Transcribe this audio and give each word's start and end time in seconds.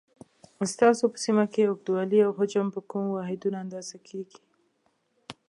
ستاسو 0.73 1.03
په 1.13 1.17
سیمه 1.25 1.45
کې 1.53 1.61
اوږدوالی 1.69 2.19
او 2.25 2.31
حجم 2.39 2.67
په 2.75 2.81
کومو 2.89 3.09
واحدونو 3.17 3.57
اندازه 3.63 3.97
کېږي؟ 4.07 4.41